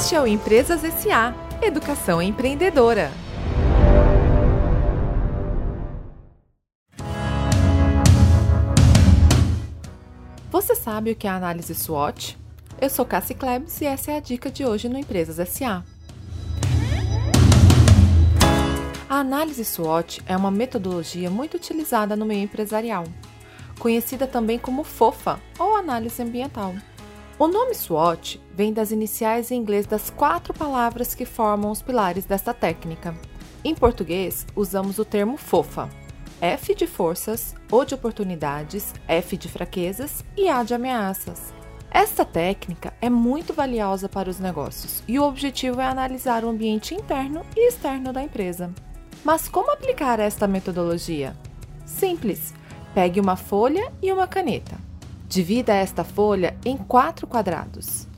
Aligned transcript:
Este 0.00 0.14
é 0.14 0.20
o 0.22 0.26
Empresas 0.26 0.80
SA 0.80 1.34
Educação 1.60 2.22
Empreendedora. 2.22 3.12
Você 10.50 10.74
sabe 10.74 11.10
o 11.10 11.14
que 11.14 11.26
é 11.26 11.30
a 11.30 11.36
análise 11.36 11.74
SWOT? 11.74 12.38
Eu 12.80 12.88
sou 12.88 13.04
Cassie 13.04 13.36
Klebs 13.36 13.78
e 13.82 13.84
essa 13.84 14.12
é 14.12 14.16
a 14.16 14.20
dica 14.20 14.50
de 14.50 14.64
hoje 14.64 14.88
no 14.88 14.98
Empresas 14.98 15.46
SA. 15.46 15.84
A 19.06 19.16
análise 19.16 19.66
SWOT 19.66 20.22
é 20.24 20.34
uma 20.34 20.50
metodologia 20.50 21.28
muito 21.28 21.58
utilizada 21.58 22.16
no 22.16 22.24
meio 22.24 22.44
empresarial, 22.44 23.04
conhecida 23.78 24.26
também 24.26 24.58
como 24.58 24.82
FOFA 24.82 25.38
ou 25.58 25.76
análise 25.76 26.22
ambiental. 26.22 26.74
O 27.40 27.48
nome 27.48 27.74
SWOT 27.74 28.38
vem 28.52 28.70
das 28.70 28.90
iniciais 28.90 29.50
em 29.50 29.56
inglês 29.56 29.86
das 29.86 30.10
quatro 30.10 30.52
palavras 30.52 31.14
que 31.14 31.24
formam 31.24 31.70
os 31.70 31.80
pilares 31.80 32.26
desta 32.26 32.52
técnica. 32.52 33.16
Em 33.64 33.74
português, 33.74 34.46
usamos 34.54 34.98
o 34.98 35.06
termo 35.06 35.38
FOFA. 35.38 35.88
F 36.38 36.74
de 36.74 36.86
forças, 36.86 37.54
O 37.72 37.82
de 37.82 37.94
oportunidades, 37.94 38.92
F 39.08 39.38
de 39.38 39.48
fraquezas 39.48 40.22
e 40.36 40.50
A 40.50 40.62
de 40.62 40.74
ameaças. 40.74 41.54
Esta 41.90 42.26
técnica 42.26 42.92
é 43.00 43.08
muito 43.08 43.54
valiosa 43.54 44.06
para 44.06 44.28
os 44.28 44.38
negócios 44.38 45.02
e 45.08 45.18
o 45.18 45.24
objetivo 45.24 45.80
é 45.80 45.86
analisar 45.86 46.44
o 46.44 46.50
ambiente 46.50 46.94
interno 46.94 47.40
e 47.56 47.68
externo 47.68 48.12
da 48.12 48.22
empresa. 48.22 48.70
Mas 49.24 49.48
como 49.48 49.72
aplicar 49.72 50.20
esta 50.20 50.46
metodologia? 50.46 51.34
Simples! 51.86 52.52
Pegue 52.92 53.18
uma 53.18 53.34
folha 53.34 53.90
e 54.02 54.12
uma 54.12 54.26
caneta. 54.26 54.89
Divida 55.30 55.72
esta 55.72 56.02
folha 56.02 56.58
em 56.64 56.76
quatro 56.76 57.24
quadrados. 57.24 58.08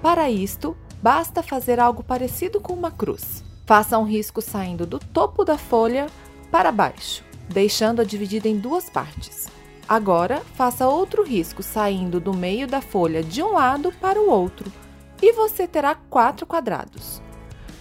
Para 0.00 0.30
isto, 0.30 0.74
basta 1.02 1.42
fazer 1.42 1.78
algo 1.78 2.02
parecido 2.02 2.62
com 2.62 2.72
uma 2.72 2.90
cruz. 2.90 3.44
Faça 3.66 3.98
um 3.98 4.04
risco 4.04 4.40
saindo 4.40 4.86
do 4.86 4.98
topo 4.98 5.44
da 5.44 5.58
folha 5.58 6.06
para 6.50 6.72
baixo, 6.72 7.22
deixando-a 7.46 8.04
dividida 8.04 8.48
em 8.48 8.58
duas 8.58 8.88
partes. 8.88 9.48
Agora, 9.86 10.40
faça 10.54 10.88
outro 10.88 11.22
risco 11.22 11.62
saindo 11.62 12.18
do 12.18 12.32
meio 12.32 12.66
da 12.66 12.80
folha 12.80 13.22
de 13.22 13.42
um 13.42 13.52
lado 13.52 13.92
para 14.00 14.18
o 14.18 14.30
outro, 14.30 14.72
e 15.20 15.30
você 15.34 15.66
terá 15.66 15.94
quatro 15.94 16.46
quadrados. 16.46 17.20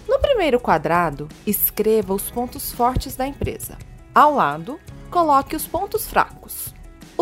No 0.05 0.19
primeiro 0.19 0.59
quadrado, 0.59 1.29
escreva 1.47 2.13
os 2.13 2.29
pontos 2.29 2.73
fortes 2.73 3.15
da 3.15 3.25
empresa. 3.25 3.77
Ao 4.13 4.35
lado, 4.35 4.77
coloque 5.09 5.55
os 5.55 5.65
pontos 5.65 6.05
fracos. 6.05 6.73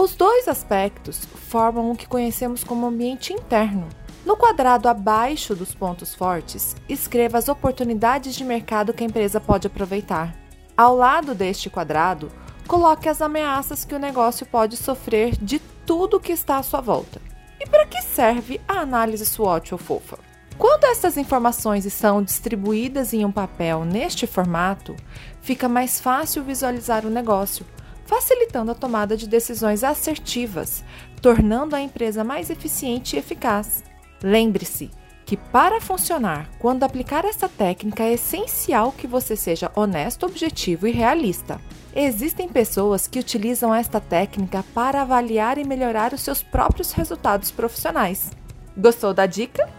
Os 0.01 0.15
dois 0.15 0.47
aspectos 0.47 1.25
formam 1.49 1.91
o 1.91 1.95
que 1.95 2.07
conhecemos 2.07 2.63
como 2.63 2.87
ambiente 2.87 3.33
interno. 3.33 3.89
No 4.25 4.37
quadrado 4.37 4.87
abaixo 4.87 5.53
dos 5.53 5.75
pontos 5.75 6.15
fortes, 6.15 6.73
escreva 6.87 7.37
as 7.37 7.49
oportunidades 7.49 8.33
de 8.33 8.45
mercado 8.45 8.93
que 8.93 9.03
a 9.03 9.05
empresa 9.05 9.41
pode 9.41 9.67
aproveitar. 9.67 10.33
Ao 10.77 10.95
lado 10.95 11.35
deste 11.35 11.69
quadrado, 11.69 12.31
coloque 12.65 13.09
as 13.09 13.21
ameaças 13.21 13.83
que 13.83 13.93
o 13.93 13.99
negócio 13.99 14.45
pode 14.45 14.77
sofrer 14.77 15.35
de 15.35 15.59
tudo 15.85 16.17
que 16.17 16.31
está 16.31 16.59
à 16.59 16.63
sua 16.63 16.79
volta. 16.79 17.21
E 17.59 17.67
para 17.67 17.85
que 17.85 18.01
serve 18.01 18.61
a 18.69 18.79
análise 18.79 19.25
SWOT 19.25 19.73
ou 19.73 19.77
FOFA? 19.77 20.17
Quando 20.57 20.85
essas 20.85 21.17
informações 21.17 21.85
estão 21.85 22.23
distribuídas 22.23 23.13
em 23.13 23.25
um 23.25 23.31
papel 23.33 23.83
neste 23.83 24.25
formato, 24.25 24.95
fica 25.41 25.67
mais 25.67 25.99
fácil 25.99 26.41
visualizar 26.41 27.05
o 27.05 27.09
negócio, 27.09 27.65
facilitando 28.09 28.71
a 28.71 28.75
tomada 28.75 29.15
de 29.15 29.27
decisões 29.27 29.83
assertivas, 29.83 30.83
tornando 31.21 31.75
a 31.75 31.81
empresa 31.81 32.23
mais 32.23 32.49
eficiente 32.49 33.15
e 33.15 33.19
eficaz. 33.19 33.83
Lembre-se 34.23 34.89
que, 35.27 35.37
para 35.37 35.79
funcionar, 35.79 36.49
quando 36.57 36.83
aplicar 36.83 37.23
essa 37.23 37.47
técnica, 37.47 38.01
é 38.01 38.13
essencial 38.13 38.91
que 38.91 39.05
você 39.05 39.35
seja 39.35 39.71
honesto, 39.75 40.25
objetivo 40.25 40.87
e 40.87 40.91
realista. 40.91 41.61
Existem 41.95 42.49
pessoas 42.49 43.07
que 43.07 43.19
utilizam 43.19 43.71
esta 43.73 44.01
técnica 44.01 44.65
para 44.73 45.03
avaliar 45.03 45.59
e 45.59 45.63
melhorar 45.63 46.11
os 46.11 46.21
seus 46.21 46.41
próprios 46.41 46.91
resultados 46.91 47.51
profissionais. 47.51 48.31
Gostou 48.75 49.13
da 49.13 49.27
dica? 49.27 49.69